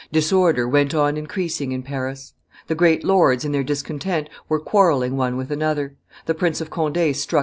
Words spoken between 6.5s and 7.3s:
of Conde